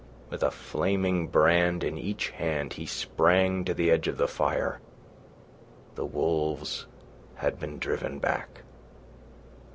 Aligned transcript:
With 0.31 0.41
a 0.41 0.49
flaming 0.49 1.27
brand 1.27 1.83
in 1.83 1.95
each 1.95 2.31
hand, 2.31 2.73
he 2.73 2.87
sprang 2.87 3.63
to 3.65 3.73
the 3.75 3.91
edge 3.91 4.07
of 4.07 4.17
the 4.17 4.27
fire. 4.27 4.79
The 5.93 6.05
wolves 6.07 6.87
had 7.35 7.59
been 7.59 7.77
driven 7.77 8.17
back. 8.17 8.61